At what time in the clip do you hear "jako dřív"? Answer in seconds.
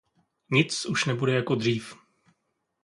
1.33-1.95